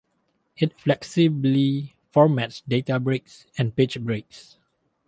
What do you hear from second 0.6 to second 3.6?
flexibly formats data breaks